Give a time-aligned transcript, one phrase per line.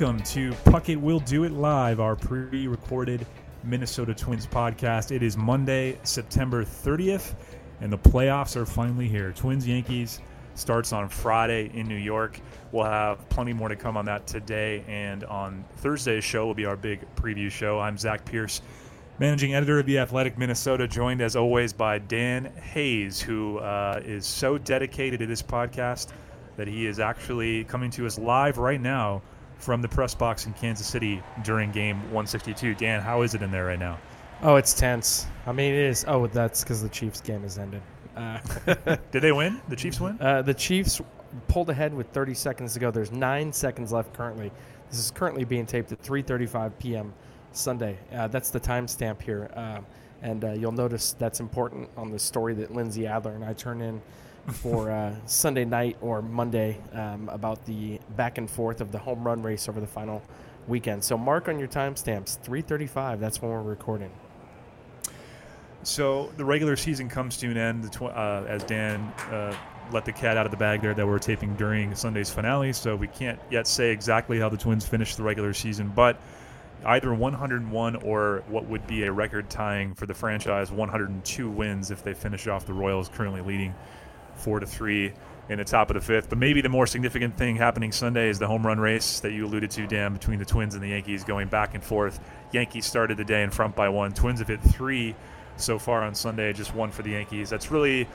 [0.00, 3.26] welcome to Puckett Will Do It Live, our pre recorded
[3.64, 5.14] Minnesota Twins podcast.
[5.14, 7.34] It is Monday, September 30th,
[7.82, 9.32] and the playoffs are finally here.
[9.32, 10.20] Twins Yankees
[10.54, 12.40] starts on Friday in New York.
[12.72, 16.64] We'll have plenty more to come on that today, and on Thursday's show will be
[16.64, 17.78] our big preview show.
[17.78, 18.62] I'm Zach Pierce,
[19.18, 24.24] managing editor of The Athletic Minnesota, joined as always by Dan Hayes, who uh, is
[24.24, 26.12] so dedicated to this podcast
[26.56, 29.20] that he is actually coming to us live right now
[29.60, 32.74] from the press box in Kansas City during game 162.
[32.74, 33.98] Dan, how is it in there right now?
[34.42, 35.26] Oh, it's tense.
[35.46, 36.04] I mean, it is.
[36.08, 37.82] Oh, that's because the Chiefs game has ended.
[38.16, 38.38] Uh,
[39.10, 39.60] Did they win?
[39.68, 40.18] The Chiefs win?
[40.20, 41.00] uh, the Chiefs
[41.46, 42.90] pulled ahead with 30 seconds to go.
[42.90, 44.50] There's nine seconds left currently.
[44.90, 47.12] This is currently being taped at 3:35 p.m.
[47.52, 47.98] Sunday.
[48.12, 49.86] Uh, that's the timestamp here, um,
[50.22, 53.80] and uh, you'll notice that's important on the story that Lindsey Adler and I turn
[53.82, 54.00] in
[54.52, 59.24] for uh, Sunday night or Monday um, about the back and forth of the home
[59.24, 60.22] run race over the final
[60.68, 61.02] weekend.
[61.04, 63.20] So mark on your timestamps 3:35.
[63.20, 64.10] That's when we're recording.
[65.82, 69.00] So the regular season comes to an end tw- uh, as Dan
[69.30, 69.56] uh,
[69.92, 72.72] let the cat out of the bag there that we're taping during Sunday's finale.
[72.72, 76.20] So we can't yet say exactly how the Twins finished the regular season, but
[76.84, 82.02] either 101 or what would be a record tying for the franchise 102 wins if
[82.02, 83.74] they finish off the Royals currently leading
[84.40, 85.12] four to three
[85.48, 86.28] in the top of the fifth.
[86.28, 89.46] But maybe the more significant thing happening Sunday is the home run race that you
[89.46, 92.20] alluded to, Dan, between the Twins and the Yankees going back and forth.
[92.52, 94.12] Yankees started the day in front by one.
[94.12, 95.14] Twins have hit three
[95.56, 97.50] so far on Sunday, just one for the Yankees.
[97.50, 98.08] That's really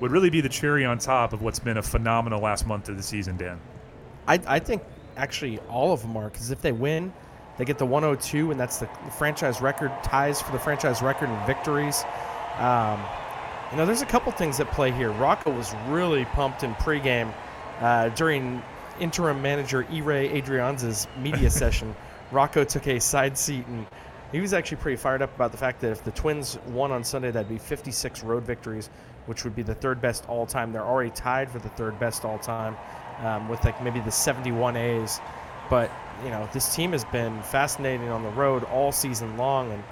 [0.00, 2.96] would really be the cherry on top of what's been a phenomenal last month of
[2.96, 3.60] the season, Dan.
[4.26, 4.82] I, I think
[5.16, 7.12] actually all of them are because if they win,
[7.58, 11.46] they get the 102, and that's the franchise record ties for the franchise record in
[11.46, 12.02] victories.
[12.58, 13.00] Um,
[13.72, 15.10] you know, there's a couple things at play here.
[15.12, 17.32] Rocco was really pumped in pregame
[17.80, 18.62] uh, during
[19.00, 21.96] interim manager Ehire Adrianza's media session.
[22.30, 23.86] Rocco took a side seat and
[24.30, 27.02] he was actually pretty fired up about the fact that if the Twins won on
[27.02, 28.90] Sunday, that'd be 56 road victories,
[29.26, 30.72] which would be the third best all time.
[30.72, 32.76] They're already tied for the third best all time
[33.20, 35.20] um, with like maybe the 71 A's.
[35.70, 35.90] But
[36.24, 39.82] you know, this team has been fascinating on the road all season long, and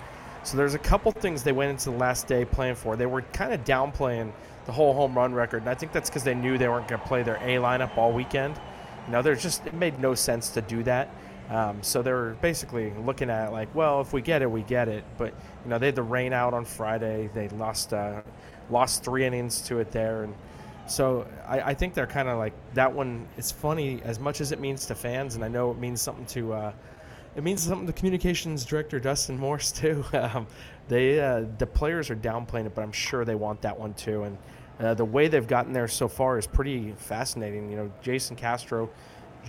[0.42, 2.96] so there's a couple things they went into the last day playing for.
[2.96, 4.32] They were kind of downplaying
[4.66, 7.00] the whole home run record, and I think that's because they knew they weren't going
[7.00, 8.58] to play their A lineup all weekend.
[9.06, 11.10] You know, there's just it made no sense to do that.
[11.50, 14.62] Um, so they were basically looking at it like, well, if we get it, we
[14.62, 15.04] get it.
[15.18, 15.34] But
[15.64, 17.28] you know, they had the rain out on Friday.
[17.34, 18.22] They lost uh,
[18.70, 20.34] lost three innings to it there, and
[20.86, 23.26] so I, I think they're kind of like that one.
[23.36, 26.26] It's funny as much as it means to fans, and I know it means something
[26.26, 26.52] to.
[26.54, 26.72] Uh,
[27.36, 30.04] it means something to communications director Dustin Morse too.
[30.14, 30.46] Um,
[30.88, 34.24] they uh, the players are downplaying it, but I'm sure they want that one too.
[34.24, 34.38] And
[34.80, 37.70] uh, the way they've gotten there so far is pretty fascinating.
[37.70, 38.90] You know, Jason Castro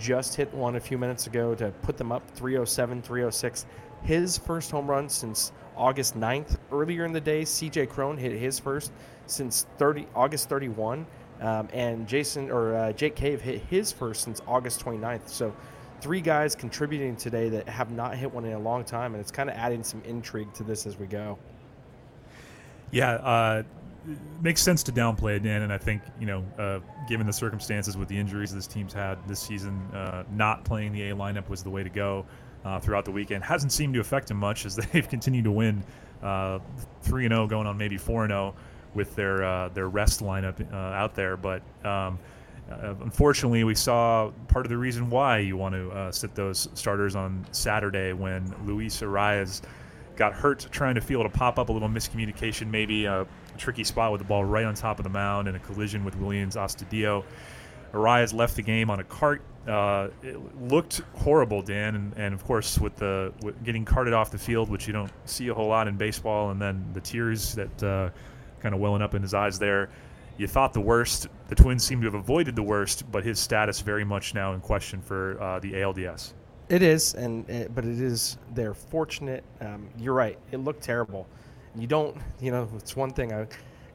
[0.00, 3.66] just hit one a few minutes ago to put them up 307, 306.
[4.02, 6.58] His first home run since August 9th.
[6.70, 8.92] Earlier in the day, CJ Cron hit his first
[9.26, 11.06] since 30 August 31.
[11.40, 15.28] Um, and Jason or uh, Jake Cave hit his first since August 29th.
[15.28, 15.52] So
[16.02, 19.30] three guys contributing today that have not hit one in a long time, and it's
[19.30, 21.38] kind of adding some intrigue to this as we go.
[22.90, 23.62] Yeah, uh,
[24.42, 27.96] makes sense to downplay it, Dan, and I think you know, uh, given the circumstances
[27.96, 31.62] with the injuries this team's had this season, uh, not playing the A lineup was
[31.62, 32.26] the way to go
[32.64, 33.44] uh, throughout the weekend.
[33.44, 35.84] Hasn't seemed to affect them much as they've continued to win
[36.20, 36.58] uh,
[37.02, 38.54] three and zero, going on maybe four and zero
[38.92, 41.62] with their uh, their rest lineup out there, but.
[41.84, 42.18] Um,
[42.82, 46.68] uh, unfortunately, we saw part of the reason why you want to uh, sit those
[46.74, 49.62] starters on Saturday when Luis Arraez
[50.16, 53.26] got hurt trying to field a pop up, a little miscommunication, maybe a
[53.58, 56.14] tricky spot with the ball right on top of the mound and a collision with
[56.18, 57.24] Willians Astudillo.
[57.92, 59.42] Arraez left the game on a cart.
[59.66, 64.30] Uh, it looked horrible, Dan, and, and of course with the with getting carted off
[64.30, 67.54] the field, which you don't see a whole lot in baseball, and then the tears
[67.54, 68.10] that uh,
[68.60, 69.88] kind of welling up in his eyes there
[70.38, 71.28] you thought the worst.
[71.48, 74.60] The Twins seem to have avoided the worst, but his status very much now in
[74.60, 76.32] question for uh, the ALDS.
[76.68, 78.38] It is, and it, but it is.
[78.54, 79.44] They're fortunate.
[79.60, 80.38] Um, you're right.
[80.52, 81.26] It looked terrible.
[81.76, 82.16] You don't.
[82.40, 83.32] You know, it's one thing.
[83.32, 83.46] I,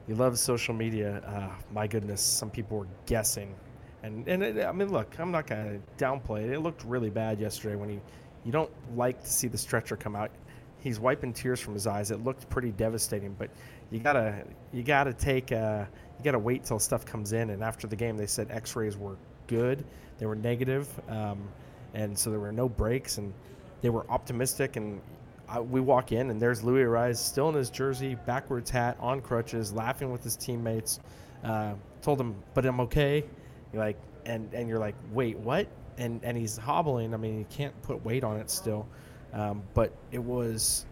[0.06, 1.20] you love social media.
[1.26, 3.54] Uh, my goodness, some people were guessing,
[4.02, 6.52] and and it, I mean, look, I'm not gonna downplay it.
[6.52, 8.00] It looked really bad yesterday when he.
[8.44, 10.30] You don't like to see the stretcher come out.
[10.78, 12.12] He's wiping tears from his eyes.
[12.12, 13.50] It looked pretty devastating, but
[13.90, 15.50] you gotta you gotta take.
[15.50, 15.86] Uh,
[16.18, 17.50] you got to wait till stuff comes in.
[17.50, 19.16] And after the game, they said X-rays were
[19.46, 19.84] good,
[20.18, 21.48] they were negative, um,
[21.94, 23.32] and so there were no breaks, and
[23.80, 24.76] they were optimistic.
[24.76, 25.00] And
[25.48, 29.20] I, we walk in, and there's Luis Arraez still in his jersey, backwards hat, on
[29.20, 31.00] crutches, laughing with his teammates.
[31.42, 33.24] Uh, told him, "But I'm okay."
[33.72, 35.68] You're like, and and you're like, "Wait, what?"
[35.98, 37.12] and and he's hobbling.
[37.12, 38.86] I mean, you can't put weight on it still,
[39.32, 40.86] um, but it was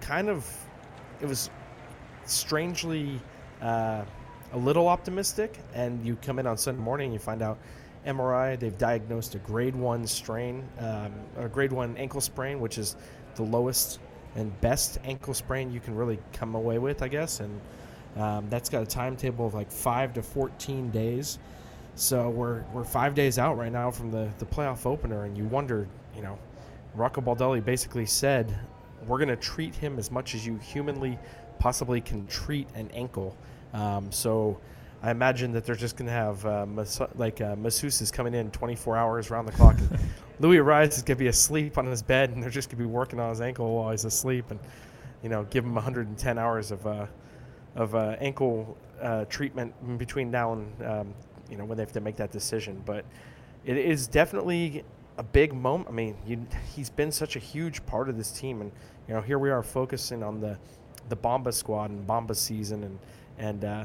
[0.00, 0.46] kind of
[1.20, 1.50] it was
[2.24, 3.20] strangely
[3.60, 4.04] uh,
[4.52, 5.58] a little optimistic.
[5.74, 7.58] And you come in on Sunday morning, and you find out
[8.06, 12.96] MRI they've diagnosed a grade one strain, um, a grade one ankle sprain, which is
[13.36, 14.00] the lowest
[14.34, 17.40] and best ankle sprain you can really come away with, I guess.
[17.40, 17.60] And
[18.16, 21.38] um, that's got a timetable of like five to 14 days.
[21.94, 25.44] So we're we're five days out right now from the the playoff opener, and you
[25.44, 26.38] wonder, you know,
[26.94, 28.58] Rocco Baldelli basically said,
[29.06, 31.18] "We're going to treat him as much as you humanly
[31.58, 33.36] possibly can treat an ankle."
[33.72, 34.58] Um, so
[35.02, 38.50] I imagine that they're just going to have uh, mas- like uh, masseuses coming in
[38.50, 39.76] 24 hours around the clock.
[40.40, 42.84] Luis Arraez is going to be asleep on his bed, and they're just going to
[42.84, 44.60] be working on his ankle while he's asleep, and
[45.22, 47.06] you know, give him 110 hours of uh,
[47.74, 51.14] of uh, ankle uh, treatment in between now and um,
[51.50, 52.82] you know when they have to make that decision.
[52.84, 53.04] But
[53.64, 54.84] it is definitely
[55.18, 55.88] a big moment.
[55.88, 58.72] I mean, you, he's been such a huge part of this team, and
[59.08, 60.58] you know, here we are focusing on the
[61.08, 62.98] the Bomba squad and Bomba season, and
[63.38, 63.84] and uh,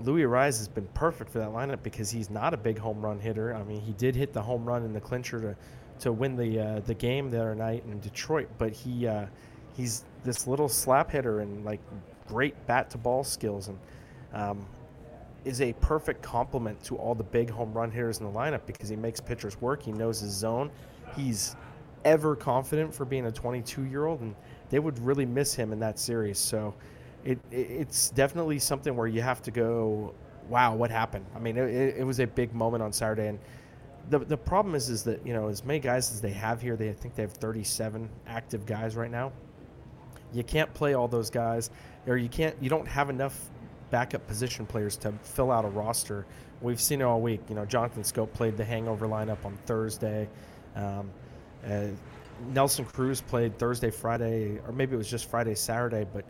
[0.00, 3.18] Luis Arraez has been perfect for that lineup because he's not a big home run
[3.18, 3.54] hitter.
[3.54, 5.56] I mean, he did hit the home run in the clincher to
[6.00, 9.26] to win the uh, the game the other night in Detroit, but he uh,
[9.76, 11.80] he's this little slap hitter and like
[12.26, 13.78] great bat to ball skills and
[14.32, 14.66] um,
[15.44, 18.88] is a perfect complement to all the big home run hitters in the lineup because
[18.88, 19.82] he makes pitchers work.
[19.82, 20.70] He knows his zone.
[21.16, 21.56] He's
[22.04, 24.34] ever confident for being a 22 year old, and
[24.70, 26.38] they would really miss him in that series.
[26.38, 26.74] So
[27.24, 30.14] it, it's definitely something where you have to go,
[30.48, 31.24] wow, what happened?
[31.34, 33.38] I mean, it, it was a big moment on Saturday, and
[34.10, 36.76] the the problem is is that you know as many guys as they have here,
[36.76, 39.32] they I think they have 37 active guys right now.
[40.32, 41.70] You can't play all those guys,
[42.06, 42.56] or you can't.
[42.60, 43.38] You don't have enough
[43.90, 46.26] backup position players to fill out a roster.
[46.60, 47.42] We've seen it all week.
[47.48, 50.28] You know, Jonathan Schoop played the hangover lineup on Thursday.
[50.74, 51.10] Um,
[51.68, 51.88] uh,
[52.48, 56.24] Nelson Cruz played Thursday, Friday, or maybe it was just Friday, Saturday, but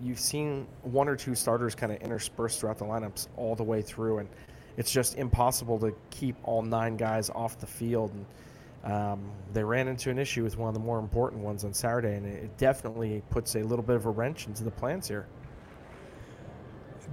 [0.00, 3.82] you've seen one or two starters kind of interspersed throughout the lineups all the way
[3.82, 4.28] through, and
[4.76, 8.12] it's just impossible to keep all nine guys off the field.
[8.12, 11.74] And um, they ran into an issue with one of the more important ones on
[11.74, 15.26] Saturday, and it definitely puts a little bit of a wrench into the plans here.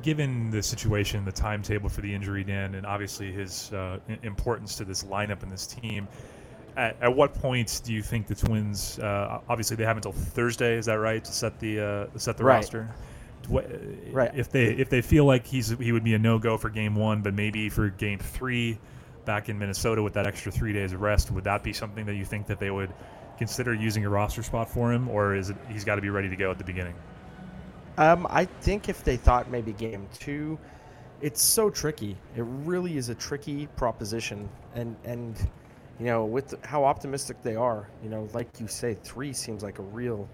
[0.02, 4.86] Given the situation, the timetable for the injury, Dan, and obviously his uh, importance to
[4.86, 6.08] this lineup and this team,
[6.78, 9.00] at, at, what point do you think the Twins?
[9.00, 10.78] Uh, obviously, they have until Thursday.
[10.78, 11.80] Is that right to set the
[12.14, 12.58] uh, set the right.
[12.58, 12.90] roster?
[13.50, 14.32] right.
[14.36, 16.96] If they if they feel like he's he would be a no go for Game
[16.96, 18.78] One, but maybe for Game Three,
[19.26, 22.16] back in Minnesota with that extra three days of rest, would that be something that
[22.16, 22.94] you think that they would
[23.38, 26.30] consider using a roster spot for him, or is it he's got to be ready
[26.30, 26.96] to go at the beginning?
[27.98, 30.60] Um, I think if they thought maybe Game Two,
[31.22, 32.16] it's so tricky.
[32.36, 35.48] It really is a tricky proposition, and and
[36.00, 39.80] you know, with how optimistic they are, you know, like you say, three seems like
[39.80, 40.30] a real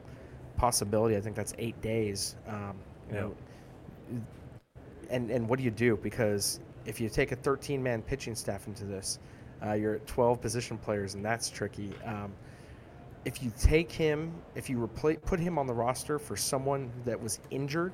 [0.57, 1.15] possibility.
[1.15, 2.35] I think that's eight days.
[2.47, 2.75] Um,
[3.09, 3.21] you yeah.
[3.21, 3.35] know,
[5.09, 5.97] and and what do you do?
[5.97, 9.19] Because if you take a 13-man pitching staff into this,
[9.65, 11.93] uh, you're at 12 position players, and that's tricky.
[12.05, 12.33] Um,
[13.23, 17.21] if you take him, if you replace, put him on the roster for someone that
[17.21, 17.93] was injured,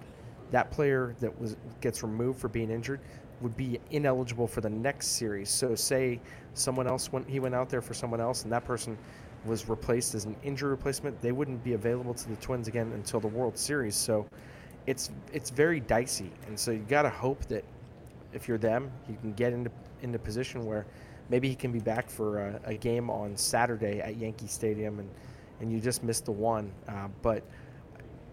[0.49, 2.99] that player that was gets removed for being injured,
[3.41, 5.49] would be ineligible for the next series.
[5.49, 6.19] So say
[6.53, 8.97] someone else went he went out there for someone else and that person
[9.45, 13.19] was replaced as an injury replacement, they wouldn't be available to the Twins again until
[13.19, 13.95] the World Series.
[13.95, 14.25] So
[14.85, 16.31] it's it's very dicey.
[16.47, 17.63] And so you got to hope that
[18.33, 20.85] if you're them, you can get into into position where
[21.29, 25.09] maybe he can be back for a, a game on Saturday at Yankee Stadium and
[25.61, 26.71] and you just missed the one.
[26.87, 27.43] Uh, but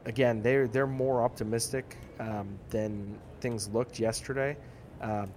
[0.04, 4.56] again, they're they're more optimistic um, than things looked yesterday.
[5.00, 5.32] Um,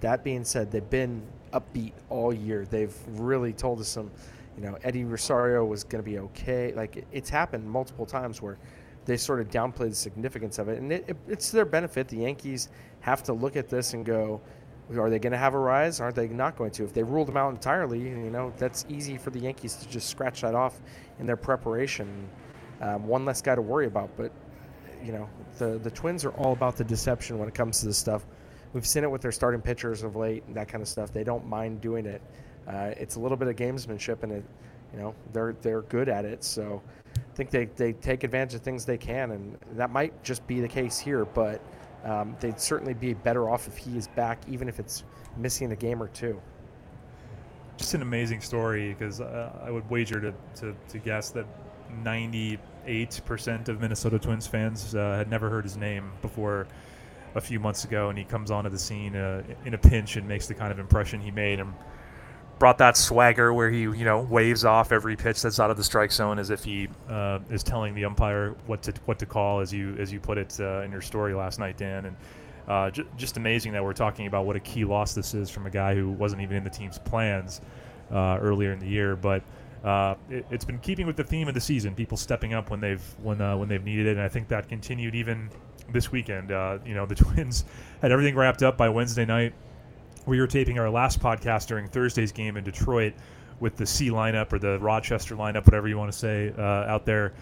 [0.00, 1.22] that being said, they've been
[1.52, 2.66] upbeat all year.
[2.68, 4.10] They've really told us some,
[4.56, 6.72] you know, Eddie Rosario was going to be okay.
[6.74, 8.58] Like it's happened multiple times where
[9.04, 12.08] they sort of downplayed the significance of it, and it, it, it's their benefit.
[12.08, 12.68] The Yankees
[13.00, 14.40] have to look at this and go,
[14.90, 16.00] are they going to have Arraez?
[16.00, 16.84] Aren't they not going to?
[16.84, 20.08] If they ruled them out entirely, you know, that's easy for the Yankees to just
[20.08, 20.80] scratch that off
[21.18, 22.28] in their preparation.
[22.80, 24.10] Um, one less guy to worry about.
[24.16, 24.32] But
[25.02, 27.98] you know, the the Twins are all about the deception when it comes to this
[27.98, 28.26] stuff.
[28.74, 31.12] We've seen it with their starting pitchers of late and that kind of stuff.
[31.12, 32.20] They don't mind doing it.
[32.66, 34.44] Uh, it's a little bit of gamesmanship, and it,
[34.92, 36.42] you know, they're they're good at it.
[36.42, 36.82] So
[37.16, 40.60] I think they, they take advantage of things they can, and that might just be
[40.60, 41.24] the case here.
[41.24, 41.60] But
[42.04, 45.04] um, they'd certainly be better off if he is back, even if it's
[45.36, 46.40] missing a game or two.
[47.76, 51.46] Just an amazing story because uh, I would wager to, to, to guess that
[52.04, 52.58] 98%
[53.68, 56.66] of Minnesota Twins fans uh, had never heard his name before
[57.34, 60.26] a few months ago, and he comes onto the scene uh, in a pinch and
[60.26, 61.60] makes the kind of impression he made.
[61.60, 61.74] And
[62.58, 65.84] brought that swagger where he you know waves off every pitch that's out of the
[65.84, 69.60] strike zone as if he uh, is telling the umpire what to what to call
[69.60, 72.06] as you as you put it uh, in your story last night, Dan.
[72.06, 72.16] And
[72.68, 75.66] uh, j- just amazing that we're talking about what a key loss this is from
[75.66, 77.60] a guy who wasn't even in the team's plans
[78.10, 79.42] uh, earlier in the year, but.
[79.84, 82.80] Uh, it, has been keeping with the theme of the season, people stepping up when
[82.80, 85.50] they've when uh, when they've needed it, and I think that continued even
[85.92, 86.50] this weekend.
[86.84, 87.64] you know, the Twins
[88.02, 89.54] had everything wrapped up by Wednesday night
[90.26, 93.14] we were taping our last podcast during Thursday's game in Detroit
[93.60, 97.04] with the C lineup or the Rochester lineup, whatever you want to say, uh, out
[97.04, 97.32] there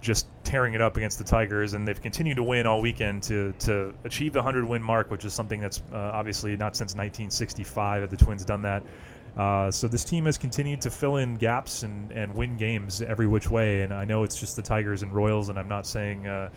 [0.00, 3.52] just tearing it up against the Tigers, and they've continued to win all weekend to
[3.58, 8.00] to achieve the 100 win mark, which is something that's uh, obviously not since 1965
[8.00, 8.82] have the Twins done that.
[9.36, 13.26] Uh, so this team has continued to fill in gaps and, and win games every
[13.26, 16.26] which way, and I know it's just the Tigers and Royals, and I'm not saying
[16.26, 16.48] uh,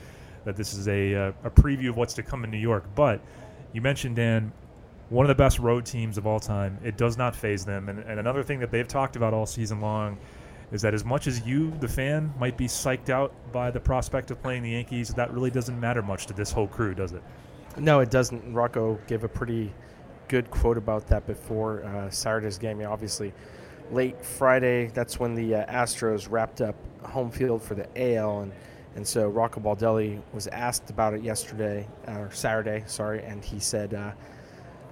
[0.45, 3.21] that this is a, uh, a preview of what's to come in New York, but
[3.71, 4.51] you mentioned Dan
[5.09, 6.77] one of the best road teams of all time.
[6.83, 7.89] It does not faze them.
[7.89, 10.17] And, and another thing that they've talked about all season long
[10.71, 14.31] is that as much as you, the fan, might be psyched out by the prospect
[14.31, 17.21] of playing the Yankees, that really doesn't matter much to this whole crew, does it?
[17.77, 18.53] No, it doesn't.
[18.53, 19.71] Rocco gave a pretty
[20.29, 22.81] good quote about that before uh, Saturday's game.
[22.81, 23.33] Yeah, obviously,
[23.91, 28.51] late Friday, that's when the uh, Astros wrapped up home field for the AL, and
[28.95, 33.93] and so Rocco Baldelli was asked about it yesterday or Saturday, sorry, and he said.
[33.93, 34.11] Uh,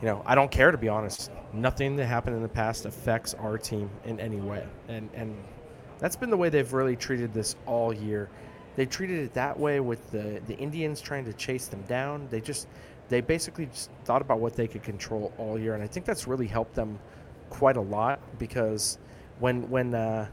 [0.01, 1.29] you know, I don't care to be honest.
[1.53, 5.36] Nothing that happened in the past affects our team in any way, and and
[6.00, 8.29] that's been the way they've really treated this all year.
[8.75, 12.27] They treated it that way with the the Indians trying to chase them down.
[12.31, 12.67] They just
[13.10, 16.27] they basically just thought about what they could control all year, and I think that's
[16.27, 16.98] really helped them
[17.50, 18.98] quite a lot because
[19.39, 20.27] when when uh,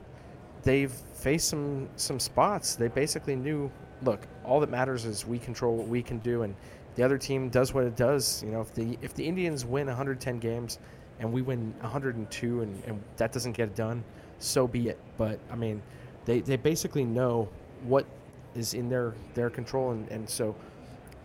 [0.62, 3.70] they've faced some some spots, they basically knew,
[4.02, 6.54] look, all that matters is we control what we can do, and
[6.94, 8.42] the other team does what it does.
[8.42, 10.78] You know, if the if the Indians win 110 games
[11.20, 14.04] and we win 102 and, and that doesn't get it done,
[14.38, 14.98] so be it.
[15.16, 15.82] But I mean,
[16.24, 17.48] they, they basically know
[17.82, 18.06] what
[18.54, 20.54] is in their their control and, and so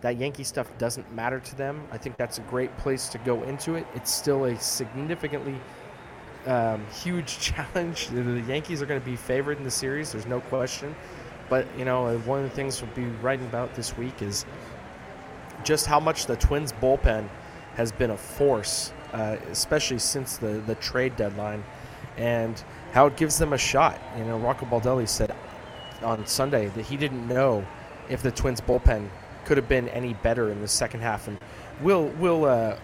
[0.00, 1.82] that Yankee stuff doesn't matter to them.
[1.90, 3.86] I think that's a great place to go into it.
[3.94, 5.54] It's still a significantly
[6.46, 8.08] um, huge challenge.
[8.08, 10.12] The Yankees are going to be favored in the series.
[10.12, 10.94] There's no question.
[11.48, 14.44] But you know, one of the things we'll be writing about this week is
[15.62, 17.28] just how much the Twins bullpen
[17.74, 21.64] has been a force, uh, especially since the, the trade deadline,
[22.16, 24.00] and how it gives them a shot.
[24.16, 25.34] You know, Rocco Baldelli said
[26.02, 27.66] on Sunday that he didn't know
[28.08, 29.08] if the Twins bullpen
[29.44, 31.38] could have been any better in the second half, and
[31.82, 32.76] we'll we'll uh,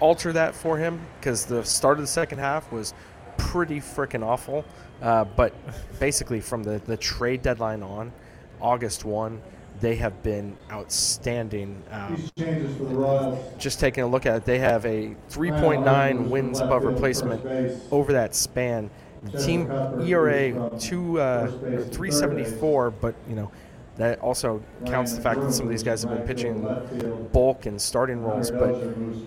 [0.00, 2.94] alter that for him because the start of the second half was
[3.36, 4.64] pretty freaking awful.
[5.00, 5.54] Uh, but
[5.98, 8.12] basically, from the, the trade deadline on,
[8.60, 9.40] August 1,
[9.80, 11.82] they have been outstanding.
[11.90, 12.22] Um,
[13.58, 17.42] just taking a look at it, they have a 3.9 wins above replacement
[17.90, 18.90] over that span.
[19.38, 19.70] Team
[20.02, 23.50] ERA two uh, 374, but you know
[24.00, 26.62] that also counts the fact that some of these guys have been pitching
[27.32, 28.50] bulk and starting roles.
[28.50, 28.74] But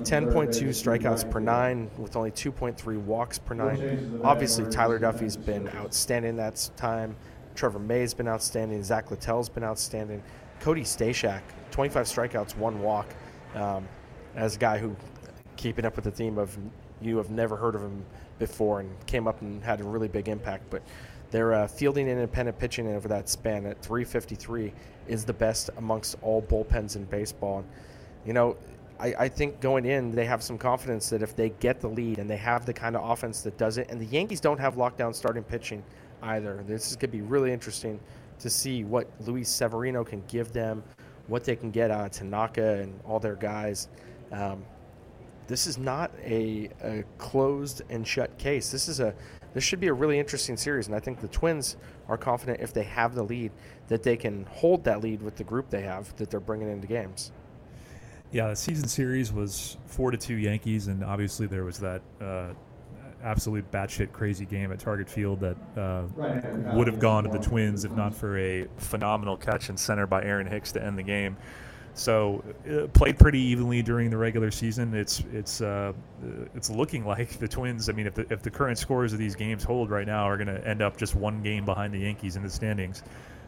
[0.04, 4.20] 10.2 strikeouts per nine with only 2.3 walks per nine.
[4.24, 7.16] Obviously, Tyler Duffey's been outstanding that time.
[7.56, 8.84] Trevor May's been outstanding.
[8.84, 10.24] Zach Littell's been outstanding.
[10.60, 13.08] Cody Stashak, 25 strikeouts, one walk.
[13.54, 13.88] Um,
[14.36, 14.96] as a guy who,
[15.56, 16.58] keeping up with the theme of
[17.00, 18.04] you have never heard of him
[18.40, 20.64] before and came up and had a really big impact.
[20.70, 20.82] But
[21.34, 24.72] their uh, fielding independent pitching over that span at 353
[25.08, 27.58] is the best amongst all bullpens in baseball.
[27.58, 27.68] And,
[28.24, 28.56] you know,
[29.00, 32.20] I, I, think going in, they have some confidence that if they get the lead
[32.20, 34.76] and they have the kind of offense that does it, and the Yankees don't have
[34.76, 35.84] lockdown starting pitching
[36.22, 36.64] either.
[36.68, 38.00] This is going to be really interesting
[38.38, 40.84] to see what Luis Severino can give them,
[41.26, 43.88] what they can get out of Tanaka and all their guys.
[44.32, 44.64] Um,
[45.48, 48.72] this is not a, a, closed and shut case.
[48.72, 49.16] This is a
[49.54, 52.74] this should be a really interesting series, and I think the Twins are confident if
[52.74, 53.52] they have the lead
[53.88, 56.88] that they can hold that lead with the group they have that they're bringing into
[56.88, 57.32] games.
[58.32, 62.54] Yeah, the season series was four to two Yankees, and obviously there was that uh,
[63.24, 66.04] absolute batshit crazy game at Target Field that uh,
[66.74, 70.24] would have gone to the Twins if not for a phenomenal catch in center by
[70.24, 71.38] Aaron Hicks to end the game.
[71.96, 74.96] So uh, played pretty evenly during the regular season.
[74.96, 75.94] It's it's uh,
[76.56, 77.88] it's looking like the Twins.
[77.88, 80.38] I mean, if the, if the current scores of these games hold right now, are
[80.38, 83.04] going to end up just one game behind the Yankees in the standings.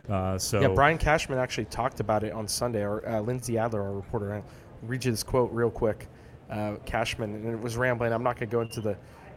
[0.09, 2.83] Uh, so yeah, Brian Cashman actually talked about it on Sunday.
[2.83, 4.43] Or uh, Lindsey Adler, our reporter, I'll
[4.83, 6.07] read you this quote real quick.
[6.49, 8.13] Uh, Cashman, and it was rambling.
[8.13, 8.95] I'm not going to go into the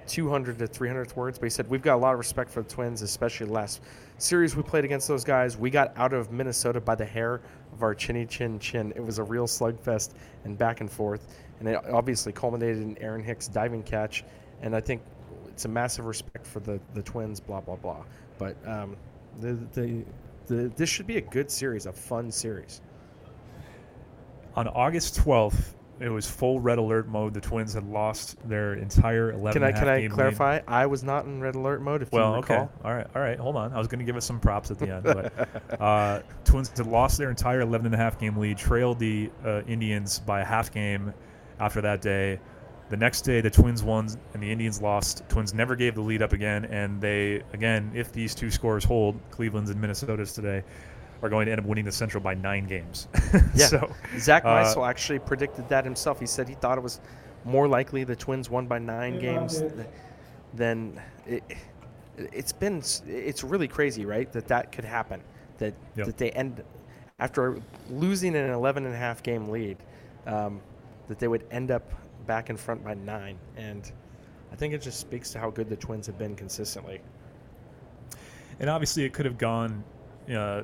[0.08, 2.68] 200 to 300th words, but he said, We've got a lot of respect for the
[2.68, 3.80] Twins, especially last
[4.18, 5.56] series we played against those guys.
[5.56, 7.40] We got out of Minnesota by the hair
[7.72, 8.92] of our chinny chin chin.
[8.96, 11.26] It was a real slugfest and back and forth.
[11.60, 14.24] And it obviously culminated in Aaron Hicks' diving catch.
[14.62, 15.02] And I think
[15.48, 17.40] it's a massive respect for the the Twins.
[17.40, 18.04] Blah blah blah.
[18.38, 18.96] But um,
[19.40, 20.04] the, the
[20.46, 22.80] the this should be a good series, a fun series.
[24.54, 27.34] On August 12th, it was full red alert mode.
[27.34, 30.54] The Twins had lost their entire 11 Can I can I clarify?
[30.54, 30.64] Lead.
[30.68, 32.02] I was not in red alert mode.
[32.02, 32.56] If Well, you okay.
[32.56, 33.06] All right.
[33.14, 33.38] All right.
[33.38, 33.72] Hold on.
[33.72, 35.04] I was going to give us some props at the end.
[35.04, 39.30] But uh, Twins had lost their entire 11 and a half game lead, trailed the
[39.44, 41.12] uh, Indians by a half game
[41.58, 42.38] after that day.
[42.90, 45.22] The next day, the Twins won and the Indians lost.
[45.28, 49.20] Twins never gave the lead up again, and they again, if these two scores hold,
[49.30, 50.62] Cleveland's and Minnesota's today,
[51.22, 53.08] are going to end up winning the Central by nine games.
[53.54, 53.66] Yeah.
[53.66, 56.20] so Zach uh, actually predicted that himself.
[56.20, 57.00] He said he thought it was
[57.44, 59.72] more likely the Twins won by nine games th-
[60.54, 61.42] than it,
[62.16, 62.82] it's been.
[63.06, 64.30] It's really crazy, right?
[64.32, 65.20] That that could happen.
[65.58, 66.06] That Yep.
[66.06, 66.62] that they end
[67.18, 67.60] after
[67.90, 69.76] losing an 11 and a half game lead,
[70.26, 70.60] um,
[71.08, 71.82] that they would end up
[72.26, 73.38] back in front by nine.
[73.56, 73.90] And
[74.52, 77.00] I think it just speaks to how good the Twins have been consistently.
[78.60, 79.82] and obviously it could have gone
[80.30, 80.62] uh,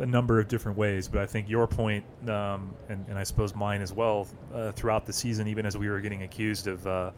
[0.00, 3.54] a number of different ways, but I think your point, um, and, and I suppose
[3.54, 7.10] mine as well, uh, throughout the season, even as we were getting accused of, uh,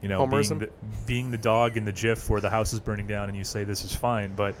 [0.00, 0.70] you know, being the,
[1.06, 3.64] being the dog in the GIF where the house is burning down and you say
[3.64, 4.54] this is fine, but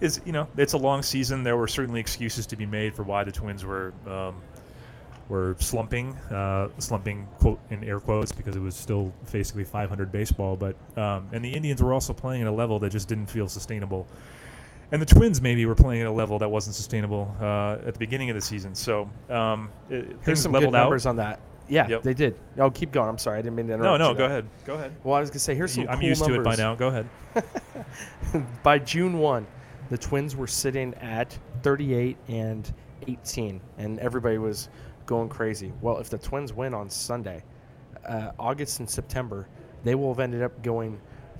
[0.00, 1.42] is you know it's a long season.
[1.42, 3.92] There were certainly excuses to be made for why the Twins were.
[4.06, 4.36] Um,
[5.28, 10.56] were slumping, uh, slumping quote in air quotes because it was still basically 500 baseball.
[10.56, 13.46] But um, and the Indians were also playing at a level that just didn't feel
[13.46, 14.06] sustainable,
[14.92, 17.98] and the Twins maybe were playing at a level that wasn't sustainable uh, at the
[17.98, 18.74] beginning of the season.
[18.74, 20.82] So um, it, Here's things some good leveled out.
[20.84, 21.40] numbers on that.
[21.68, 22.02] Yeah, Yep.
[22.02, 22.34] they did.
[22.58, 23.10] Oh, keep going.
[23.10, 23.98] I'm sorry, I didn't mean to interrupt.
[23.98, 24.26] no, you go there.
[24.28, 24.46] ahead.
[24.64, 24.92] Go ahead.
[25.04, 25.86] Well, I was gonna say here's some.
[25.88, 26.74] I'm cool used to it by now.
[26.74, 27.06] Go ahead.
[28.62, 29.46] by June 1,
[29.90, 32.72] the Twins were sitting at 38 and
[33.06, 34.68] 18, and everybody was
[35.06, 35.72] going crazy.
[35.80, 37.42] Well, if the Twins win on Sunday,
[38.06, 39.46] uh, August and September,
[39.84, 40.98] they will have ended up going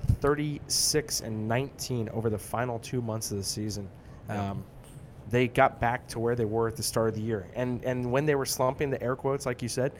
[0.08, 3.88] 36 and 19 over the final two months of the season.
[4.28, 4.50] Yeah.
[4.50, 4.64] Um,
[5.30, 8.10] they got back to where they were at the start of the year, and and
[8.10, 9.92] when they were slumping, the air quotes, like you said,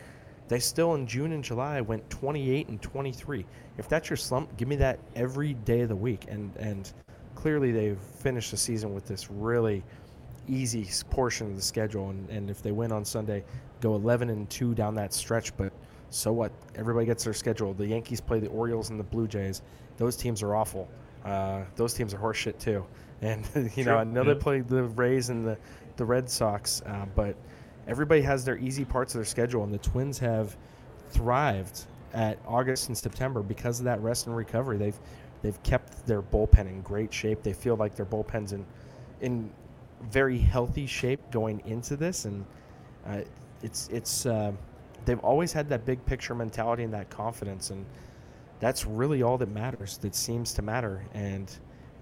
[0.49, 3.45] they still in June and July went 28 and 23.
[3.77, 6.25] If that's your slump, give me that every day of the week.
[6.29, 6.91] And and
[7.35, 9.85] clearly they've finished the season with this really
[10.49, 12.11] easy portion of the schedule.
[12.11, 13.45] And, and if they win on Sunday,
[13.81, 15.55] go 11 and 2 down that stretch.
[15.57, 15.73] But
[16.11, 16.53] so what?
[16.75, 17.75] Everybody gets their schedule.
[17.75, 19.63] The Yankees play the Orioles and the Blue Jays.
[19.99, 20.89] Those teams are awful.
[21.25, 22.85] Uh, those teams are horseshit too.
[23.21, 24.33] And you know, I know yeah.
[24.33, 25.59] they play the Rays and the
[25.97, 27.37] the Red Sox, uh, but
[27.87, 30.57] everybody has their easy parts of their schedule, and the Twins have
[31.11, 34.79] thrived at August and September because of that rest and recovery.
[34.79, 34.99] They've
[35.43, 37.43] they've kept their bullpen in great shape.
[37.43, 38.65] They feel like their bullpen's in
[39.21, 39.51] in
[40.11, 42.45] very healthy shape going into this, and
[43.07, 43.21] uh,
[43.63, 44.53] it's it's uh,
[45.05, 47.85] they've always had that big picture mentality and that confidence, and
[48.61, 49.99] that's really all that matters.
[49.99, 51.51] That seems to matter, and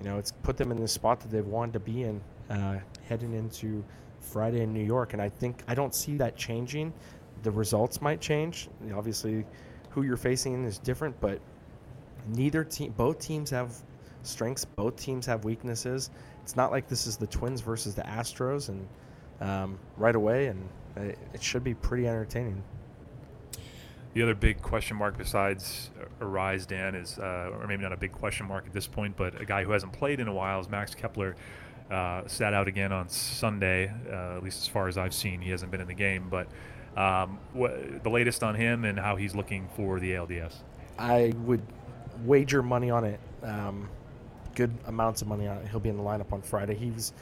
[0.01, 2.79] you know it's put them in the spot that they've wanted to be in uh,
[3.09, 3.85] heading into
[4.21, 6.93] Friday in New York, and I think I don't see that changing.
[7.43, 8.69] The results might change.
[8.95, 9.45] Obviously,
[9.91, 11.41] who you're facing is different, but
[12.29, 13.75] neither team, both teams have
[14.23, 14.65] strengths.
[14.65, 16.11] Both teams have weaknesses.
[16.43, 18.87] It's not like this is the Twins versus the Astros, and
[19.41, 22.63] um, right away, and it, it should be pretty entertaining.
[24.17, 25.91] The other big question mark besides
[26.23, 29.39] Arraez, Dan, is, uh, or maybe not a big question mark at this point, but
[29.39, 31.37] a guy who hasn't played in a while is Max Kepler.
[31.91, 35.43] Uh, sat out again on Sunday, uh, at least as far as I've seen.
[35.43, 36.47] He hasn't been in the game, but
[36.97, 37.69] um, wha
[38.03, 40.63] the latest on him and how he's looking for the ALDS.
[40.99, 41.61] I would
[42.25, 43.21] wager money on it.
[43.43, 43.87] Um,
[44.55, 45.69] good amounts of money on it.
[45.69, 46.75] He'll be in the lineup on Friday.
[46.75, 47.13] He was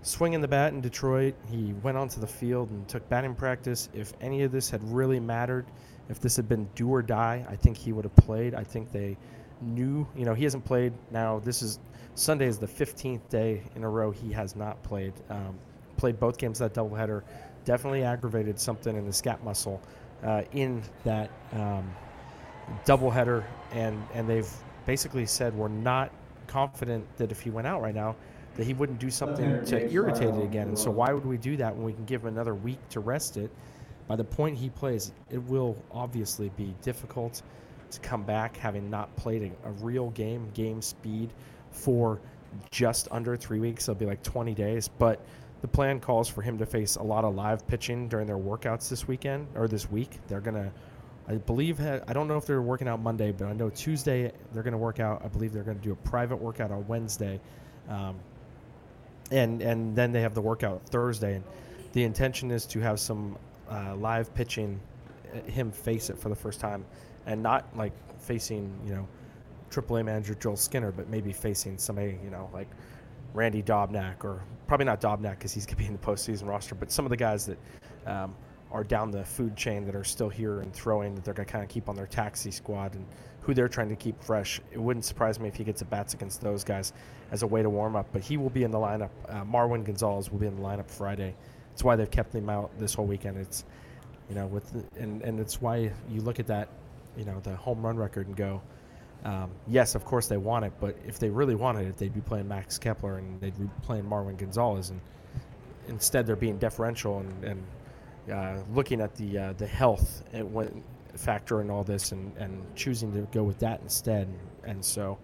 [0.00, 1.34] swinging the bat in Detroit.
[1.50, 3.90] He went onto the field and took batting practice.
[3.92, 5.66] If any of this had really mattered,
[6.08, 8.54] if this had been do or die, I think he would have played.
[8.54, 9.16] I think they
[9.60, 11.38] knew, you know, he hasn't played now.
[11.40, 11.78] This is
[12.14, 15.12] Sunday is the 15th day in a row he has not played.
[15.30, 15.58] Um,
[15.96, 17.22] played both games of that doubleheader.
[17.64, 19.80] Definitely aggravated something in the scap muscle
[20.24, 21.90] uh, in that um,
[22.84, 24.50] doubleheader, and and they've
[24.86, 26.10] basically said we're not
[26.46, 28.16] confident that if he went out right now,
[28.56, 30.68] that he wouldn't do something to irritate it again.
[30.68, 33.00] And so why would we do that when we can give him another week to
[33.00, 33.50] rest it?
[34.08, 37.42] By the point he plays, it will obviously be difficult
[37.90, 41.30] to come back having not played a, a real game, game speed
[41.70, 42.18] for
[42.70, 43.88] just under three weeks.
[43.88, 45.20] It'll be like 20 days, but
[45.60, 48.88] the plan calls for him to face a lot of live pitching during their workouts
[48.88, 50.18] this weekend or this week.
[50.28, 50.72] They're gonna,
[51.28, 54.62] I believe, I don't know if they're working out Monday, but I know Tuesday they're
[54.62, 55.22] gonna work out.
[55.24, 57.40] I believe they're gonna do a private workout on Wednesday,
[57.88, 58.16] um,
[59.30, 61.36] and and then they have the workout Thursday.
[61.36, 61.44] And
[61.92, 63.36] the intention is to have some
[63.70, 64.80] uh, live pitching,
[65.34, 66.84] uh, him face it for the first time,
[67.26, 69.08] and not like facing you know
[69.70, 72.68] AAA manager Joel Skinner, but maybe facing somebody, you know, like
[73.34, 76.74] Randy Dobnak, or probably not Dobnak because he's going to be in the postseason roster,
[76.74, 77.58] but some of the guys that
[78.06, 78.34] um,
[78.70, 81.52] are down the food chain that are still here and throwing that they're going to
[81.52, 83.06] kind of keep on their taxi squad and
[83.40, 84.60] who they're trying to keep fresh.
[84.72, 86.92] It wouldn't surprise me if he gets at bats against those guys
[87.30, 89.10] as a way to warm up, but he will be in the lineup.
[89.28, 91.34] Uh, Marwin Gonzalez will be in the lineup Friday.
[91.78, 93.38] That's why they've kept him out this whole weekend.
[93.38, 93.64] It's
[94.28, 96.70] you know with the, and and it's why you look at that
[97.16, 98.60] you know the home run record and go.
[99.24, 102.20] Um, yes, of course they want it, but if they really wanted it, they'd be
[102.20, 105.00] playing Max Kepler and they'd be playing Marwin Gonzalez, and
[105.86, 107.64] instead they're being deferential and, and
[108.32, 110.24] uh, looking at the uh, the health
[111.14, 114.26] factor in all this and, and choosing to go with that instead.
[114.64, 115.16] And so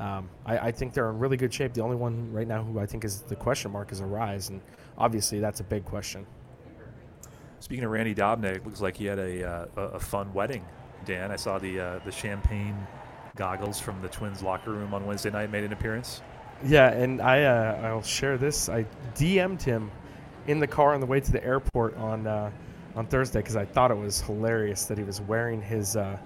[0.00, 1.72] um, I, I, think they're in really good shape.
[1.72, 4.60] The only one right now who I think is the question mark is Arraez, and
[4.98, 6.26] obviously that's a big question.
[7.60, 10.64] Speaking of Randy Dobnak, looks like he had a, uh, a fun wedding.
[11.06, 12.76] Dan, I saw the uh, the champagne
[13.36, 16.22] goggles from the Twins locker room on Wednesday night made an appearance.
[16.64, 18.68] Yeah, and I uh, I'll share this.
[18.68, 19.90] I DM'd him
[20.46, 22.50] in the car on the way to the airport on uh,
[22.96, 26.16] on Thursday because I thought it was hilarious that he was wearing his uh,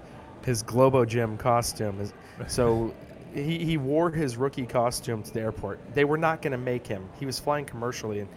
[0.45, 2.09] his Globo Gym costume.
[2.47, 2.93] So
[3.33, 5.79] he, he wore his rookie costume to the airport.
[5.93, 7.07] They were not going to make him.
[7.19, 8.29] He was flying commercially, and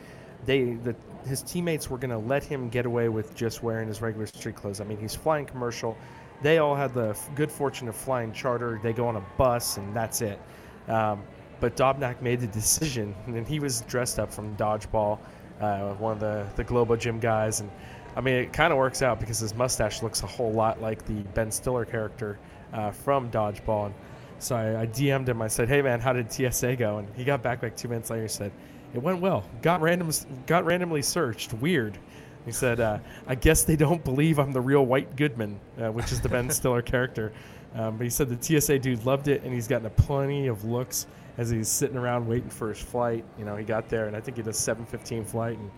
[0.47, 0.95] they the
[1.27, 4.57] his teammates were going to let him get away with just wearing his regular street
[4.57, 4.81] clothes.
[4.81, 5.97] I mean, he's flying commercial.
[6.43, 8.81] They all had the good fortune of flying charter.
[8.83, 10.41] They go on a bus, and that's it.
[10.89, 11.23] Um,
[11.61, 15.19] but Dobnak made the decision, and he was dressed up from dodgeball,
[15.61, 17.71] uh, one of the the Globo Gym guys, and
[18.15, 21.05] I mean, it kind of works out because his mustache looks a whole lot like
[21.07, 22.39] the Ben Stiller character
[22.73, 23.87] uh, from Dodgeball.
[23.87, 23.95] And
[24.39, 25.41] so I, I, DM'd him.
[25.41, 28.11] I said, "Hey man, how did TSA go?" And he got back like two minutes
[28.11, 28.23] later.
[28.23, 28.53] And Said,
[28.95, 29.45] "It went well.
[29.63, 30.11] Got random,
[30.47, 31.53] got randomly searched.
[31.55, 31.99] Weird."
[32.45, 36.13] He said, uh, "I guess they don't believe I'm the real White Goodman, uh, which
[36.13, 37.33] is the Ben Stiller character."
[37.75, 40.65] Um, but he said the TSA dude loved it, and he's gotten a plenty of
[40.65, 41.07] looks
[41.39, 43.25] as he's sitting around waiting for his flight.
[43.39, 45.71] You know, he got there, and I think he did a 7:15 flight, and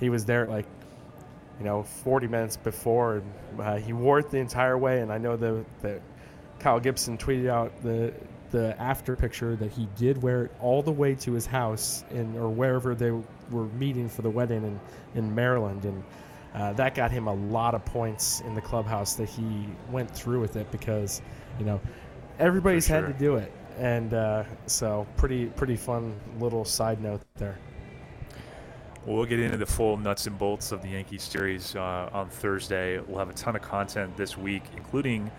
[0.00, 0.66] he was there at like
[1.58, 3.16] you know, 40 minutes before.
[3.16, 6.00] And, uh, he wore it the entire way, and I know that that
[6.58, 8.12] Kyle Gibson tweeted out the
[8.50, 12.36] the after picture that he did wear it all the way to his house in
[12.36, 14.80] or wherever they were meeting for the wedding in
[15.14, 16.02] in Maryland, and
[16.54, 20.40] uh, that got him a lot of points in the clubhouse that he went through
[20.40, 21.22] with it because
[21.58, 21.80] you know
[22.38, 23.02] everybody's sure.
[23.02, 27.58] had to do it, and uh, so pretty pretty fun little side note there.
[29.06, 32.28] Well, we'll get into the full nuts and bolts of the Yankees series uh, on
[32.28, 33.00] Thursday.
[33.00, 35.30] We'll have a ton of content this week, including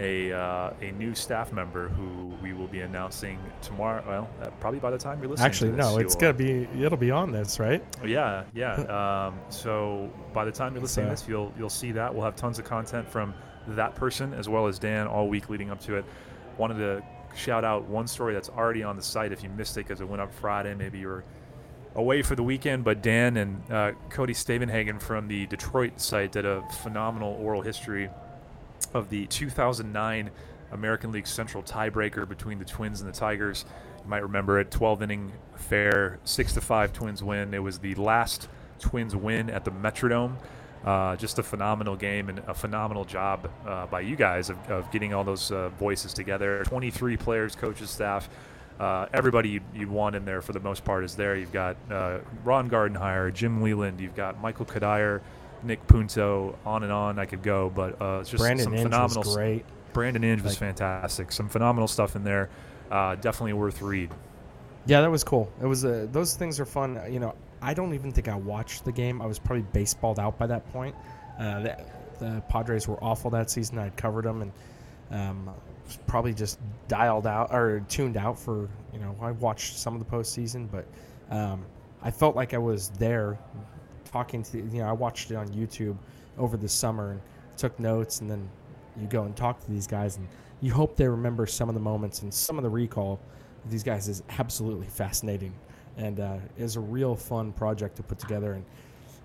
[0.00, 4.02] a uh, a new staff member who we will be announcing tomorrow.
[4.06, 5.46] Well, uh, probably by the time you're listening.
[5.46, 7.82] Actually, this, no, it's gonna be it'll be on this, right?
[8.04, 8.74] Yeah, yeah.
[9.28, 12.36] um, so by the time you're listening to this, you'll you'll see that we'll have
[12.36, 13.34] tons of content from
[13.68, 16.04] that person as well as Dan all week leading up to it.
[16.56, 17.02] Wanted to
[17.36, 19.32] shout out one story that's already on the site.
[19.32, 21.24] If you missed it because it went up Friday, maybe you were
[21.94, 26.46] away for the weekend, but Dan and uh, Cody Stavenhagen from the Detroit site did
[26.46, 28.08] a phenomenal oral history
[28.94, 30.30] of the 2009
[30.72, 33.64] American League Central tiebreaker between the Twins and the Tigers.
[34.02, 37.54] You might remember it, 12 inning affair, six to five Twins win.
[37.54, 40.36] It was the last Twins win at the Metrodome.
[40.84, 44.90] Uh, just a phenomenal game and a phenomenal job uh, by you guys of, of
[44.92, 46.62] getting all those uh, voices together.
[46.64, 48.28] 23 players, coaches, staff
[48.78, 51.36] uh, everybody you'd, you'd, want in there for the most part is there.
[51.36, 55.20] You've got uh, Ron Gardenhire, Jim Leyland, you've got Michael Cuddyer,
[55.62, 59.22] Nick Punto, on and on I could go, but uh, just Brandon some Inge phenomenal.
[59.22, 59.64] Was great.
[59.92, 61.32] Brandon Inge was fantastic.
[61.32, 62.50] Some phenomenal stuff in there.
[62.90, 64.10] Uh, definitely worth read.
[64.86, 65.50] Yeah, that was cool.
[65.60, 67.00] It was uh, those things are fun.
[67.10, 69.20] You know, I don't even think I watched the game.
[69.20, 70.94] I was probably baseballed out by that point.
[71.38, 71.84] Uh, the,
[72.18, 73.78] the Padres were awful that season.
[73.78, 74.52] I'd covered them and.
[75.10, 75.50] Um,
[76.06, 80.16] probably just dialed out or tuned out for you know I watched some of the
[80.16, 80.86] postseason, but
[81.30, 81.64] um,
[82.02, 83.38] I felt like I was there
[84.10, 85.96] talking to you know I watched it on YouTube
[86.36, 87.20] over the summer and
[87.56, 88.48] took notes, and then
[89.00, 90.28] you go and talk to these guys, and
[90.60, 93.20] you hope they remember some of the moments and some of the recall.
[93.64, 95.52] Of these guys is absolutely fascinating,
[95.96, 98.64] and uh, is a real fun project to put together and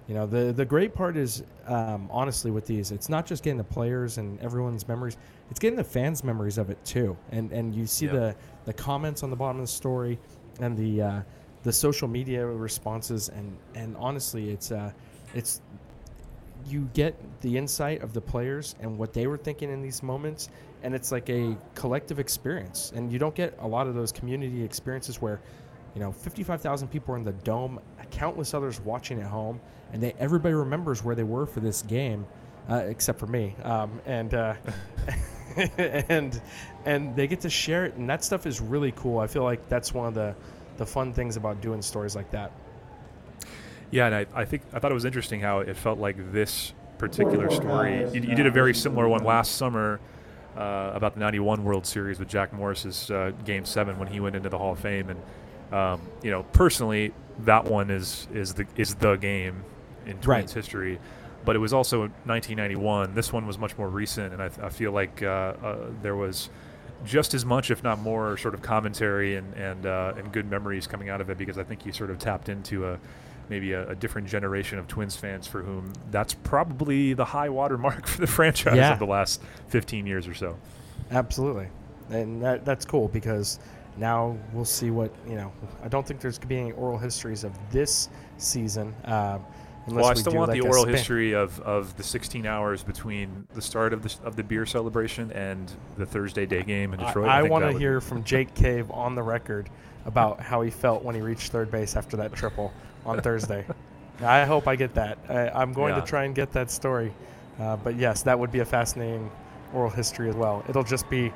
[0.08, 3.58] you know, the the great part is um, honestly with these, it's not just getting
[3.58, 5.18] the players and everyone's memories;
[5.50, 7.16] it's getting the fans' memories of it too.
[7.32, 8.14] And and you see yep.
[8.14, 10.20] the the comments on the bottom of the story,
[10.60, 11.22] and the uh,
[11.64, 14.92] the social media responses, and and honestly, it's uh,
[15.34, 15.62] it's
[16.68, 20.50] you get the insight of the players and what they were thinking in these moments,
[20.84, 22.94] and it's like a collective experience.
[22.96, 25.42] And you don't get a lot of those community experiences where
[25.94, 27.80] you know, 55,000 people are in the dome,
[28.12, 29.60] countless others watching at home,
[29.92, 32.26] and they everybody remembers where they were for this game,
[32.70, 33.56] uh, except for me.
[33.64, 34.56] Um, and uh,
[35.78, 36.42] and
[36.86, 39.20] and they get to share it, and that stuff is really cool.
[39.20, 40.36] I feel like that's one of the
[40.78, 42.52] the fun things about doing stories like that.
[43.92, 46.74] Yeah, and I, I think I thought it was interesting how it felt like this
[46.98, 48.00] particular story.
[48.12, 50.00] You, you did a very similar one last summer
[50.58, 54.36] uh, about the '91 World Series with Jack Morris's uh, Game Seven when he went
[54.36, 55.22] into the Hall of Fame, and
[55.74, 59.64] um, you know, personally, that one is is the is the game
[60.06, 60.50] in Twins Right.
[60.50, 61.00] history.
[61.46, 63.14] But it was also 1991.
[63.16, 66.50] This one was much more recent, and I, I feel like uh, uh, there was
[67.06, 70.88] just as much, if not more, sort of commentary and and uh, and good memories
[70.88, 73.00] coming out of it because I think you sort of tapped into a
[73.50, 77.78] maybe a, a different generation of Twins fans for whom that's probably the high water
[77.78, 78.94] mark for the franchise Yeah.
[78.94, 80.58] of the last 15 years or so.
[81.12, 81.68] Absolutely,
[82.10, 83.60] and that that's cool because
[83.98, 85.52] now we'll see what you know.
[85.84, 88.96] I don't think there's gonna be any oral histories of this season.
[89.06, 89.46] Um,
[89.88, 93.48] unless Well, I still want like the oral history of, of the 16 hours between
[93.54, 97.08] the start of the of the beer celebration and the Thursday day game in I-
[97.08, 97.30] Detroit.
[97.30, 99.70] I, want to hear from Jake Cave on the record
[100.06, 102.74] about how he felt when he reached third base after that triple
[103.06, 103.66] on Thursday.
[104.22, 105.18] I hope I get that.
[105.30, 106.02] I, I'm going Yeah.
[106.02, 107.14] to try and get that story.
[107.60, 109.32] Uh, but yes, that would be a fascinating
[109.74, 110.64] oral history as well.
[110.70, 111.32] It'll just be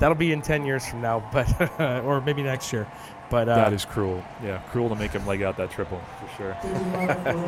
[0.00, 1.48] that'll be in 10 years from now, but
[2.04, 2.88] or maybe next year.
[3.30, 4.24] But uh, That is cruel.
[4.42, 6.52] Yeah, cruel to make him leg out that triple for sure.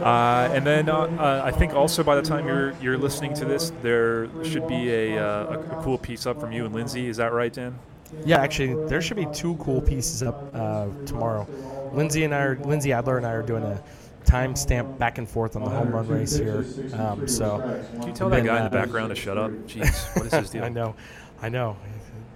[0.05, 3.45] uh, and then uh, uh, I think also by the time you're you're listening to
[3.45, 7.09] this, there should be a, uh, a, a cool piece up from you and Lindsey.
[7.09, 7.77] Is that right, Dan?
[8.25, 11.49] Yeah, actually, there should be two cool pieces up uh, tomorrow.
[11.93, 13.83] Lindsey and I, are, Lindsey Adler and I are doing a
[14.25, 16.65] timestamp back and forth on the home run race here.
[16.95, 17.59] Um, so
[17.99, 19.51] Can you tell that guy in the background to shut up?
[19.67, 20.62] Jeez, what is his deal?
[20.65, 20.95] I know,
[21.41, 21.77] I know.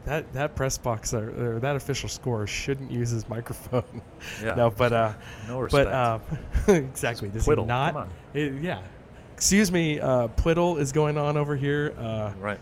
[0.06, 3.82] That that press box or, or that official score shouldn't use his microphone.
[4.42, 4.54] Yeah.
[4.54, 5.12] no, but uh,
[5.48, 5.90] No respect.
[5.90, 7.28] but uh, exactly.
[7.28, 8.08] Does he not?
[8.32, 8.80] It- yeah.
[9.34, 11.92] Excuse me, uh, Pliddle is going on over here.
[11.98, 12.58] Uh, Right.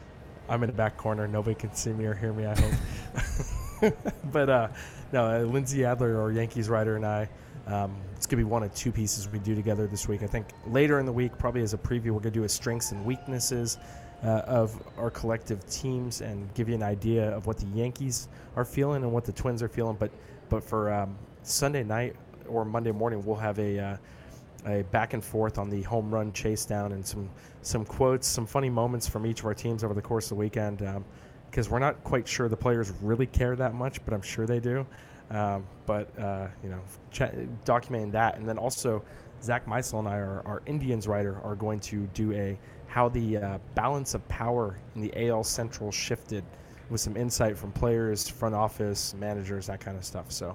[0.48, 1.28] I'm in the back corner.
[1.28, 2.46] Nobody can see me or hear me.
[2.46, 3.94] I hope.
[4.32, 4.68] but uh,
[5.12, 7.28] no, uh, Lindsey Adler, our Yankees writer, and I.
[7.66, 10.22] Um, it's gonna be one of two pieces we do together this week.
[10.22, 12.92] I think later in the week, probably as a preview, we're gonna do a strengths
[12.92, 13.78] and weaknesses
[14.24, 18.64] uh, of our collective teams and give you an idea of what the Yankees are
[18.64, 19.96] feeling and what the Twins are feeling.
[19.98, 20.10] But
[20.48, 22.16] but for um, Sunday night
[22.48, 23.96] or Monday morning, we'll have a uh,
[24.66, 27.28] a back and forth on the home run chase down and some
[27.62, 30.36] some quotes, some funny moments from each of our teams over the course of the
[30.36, 30.82] weekend.
[31.50, 34.58] Because we're not quite sure the players really care that much, but I'm sure they
[34.58, 34.86] do.
[35.30, 37.34] Um, but uh, you know, ch-
[37.64, 39.02] documenting that, and then also
[39.42, 42.58] Zach Meisel and I, our, our Indians writer, are going to do a
[42.94, 46.44] how the uh, balance of power in the AL Central shifted,
[46.90, 50.30] with some insight from players, front office, managers, that kind of stuff.
[50.30, 50.54] So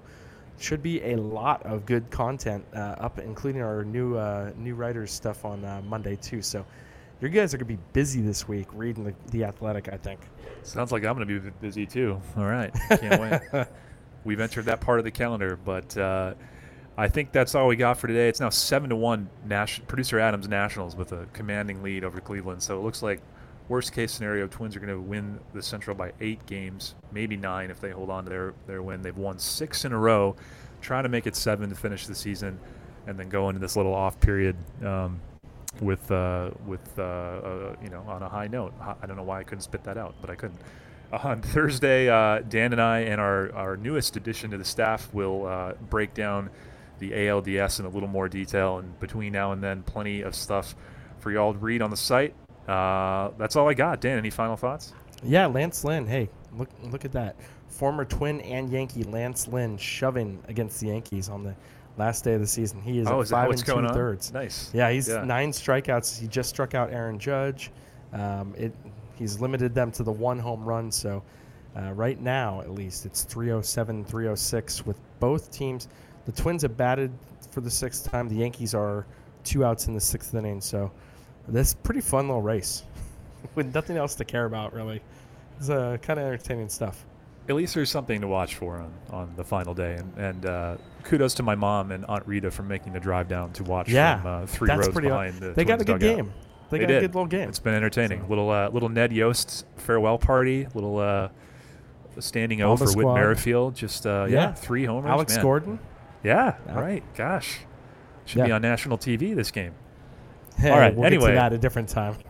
[0.57, 5.11] should be a lot of good content uh, up, including our new uh, new writers
[5.11, 6.41] stuff on uh, Monday too.
[6.41, 6.65] So
[7.19, 10.21] you guys are gonna be busy this week reading the, the Athletic, I think.
[10.63, 12.21] Sounds like I'm going to be busy too.
[12.37, 12.73] All right.
[12.89, 13.21] Can't
[13.53, 13.67] wait.
[14.23, 16.35] We've entered that part of the calendar, but uh,
[16.99, 18.27] I think that's all we got for today.
[18.27, 19.29] It's now seven to one.
[19.45, 22.61] Nash- Producer Adams Nationals with a commanding lead over Cleveland.
[22.61, 23.21] So it looks like
[23.69, 27.71] worst case scenario, Twins are going to win the Central by eight games, maybe nine
[27.71, 29.01] if they hold on to their their win.
[29.01, 30.35] They've won six in a row,
[30.81, 32.59] trying to make it seven to finish the season,
[33.07, 34.57] and then go into this little off period.
[34.85, 35.21] Um,
[35.79, 38.73] with uh, with uh, uh, you know on a high note.
[38.81, 40.59] I don't know why I couldn't spit that out, but I couldn't.
[41.13, 45.45] On Thursday, uh, Dan and I and our, our newest addition to the staff will
[45.45, 46.49] uh, break down
[46.99, 48.79] the ALDS in a little more detail.
[48.79, 50.75] And between now and then, plenty of stuff
[51.19, 52.33] for y'all to read on the site.
[52.67, 54.01] Uh, that's all I got.
[54.01, 54.93] Dan, any final thoughts?
[55.23, 56.05] Yeah, Lance Lynn.
[56.05, 57.35] Hey, look look at that.
[57.67, 61.55] Former Twin and Yankee Lance Lynn shoving against the Yankees on the
[61.97, 62.81] last day of the season.
[62.81, 64.31] He is oh, is five and two thirds.
[64.31, 64.71] Nice.
[64.73, 65.23] Yeah, he's Yeah.
[65.23, 66.19] nine strikeouts.
[66.19, 67.71] He just struck out Aaron Judge.
[68.13, 68.73] Um, it
[69.15, 70.91] he's limited them to the one home run.
[70.91, 71.23] So
[71.77, 75.87] uh, right now, at least, it's 307, 306 with both teams.
[76.29, 77.11] The Twins have batted
[77.49, 78.29] for the sixth time.
[78.29, 79.07] The Yankees are
[79.43, 80.61] two outs in the sixth inning.
[80.61, 80.91] So
[81.47, 82.83] this pretty fun little race
[83.55, 85.01] with nothing else to care about really.
[85.57, 87.03] It's uh, kind of entertaining stuff.
[87.47, 89.95] At least there's something to watch for on, on the final day.
[89.95, 93.51] And, and uh, kudos to my mom and Aunt Rita for making the drive down
[93.53, 95.07] to watch Yeah, from uh, three that's rows pretty.
[95.07, 96.31] behind the they got a good game.
[96.69, 97.49] They, They got a good little game.
[97.49, 98.21] It's been entertaining.
[98.21, 100.67] So- Little uh, little Ned Yost farewell party.
[100.75, 101.29] Little uh,
[102.19, 103.07] standing All O for Whit.
[103.15, 103.73] Merrifield.
[103.73, 104.35] Just uh, yeah.
[104.35, 104.53] Yeah.
[104.53, 105.09] three homers.
[105.09, 105.43] Alex man.
[105.43, 105.79] Gordon.
[106.23, 106.79] Yeah, Yeah.
[106.79, 107.03] right.
[107.15, 107.59] Gosh,
[108.25, 108.45] should Yeah.
[108.45, 109.73] be on national TV this game.
[110.57, 111.29] Hey, All right, we'll get anyway.
[111.31, 112.15] to that at a different time.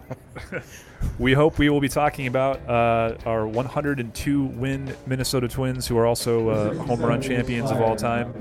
[1.18, 6.06] We hope we will be talking about uh, our 102 win Minnesota Twins, who are
[6.06, 8.34] also uh, home run champions of all time.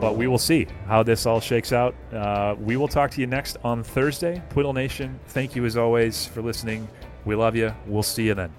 [0.00, 1.94] But we will see how this all shakes out.
[2.12, 4.40] Uh, we will talk to you next on Thursday.
[4.50, 6.86] Twiddle Nation, thank you as always for listening.
[7.24, 7.74] We love you.
[7.86, 8.52] We'll see you then.